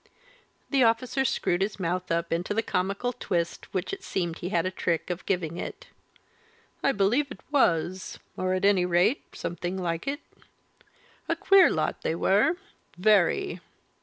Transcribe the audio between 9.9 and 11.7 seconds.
it. A queer